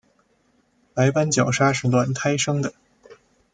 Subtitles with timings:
[0.95, 2.73] 白斑角鲨是卵胎生的。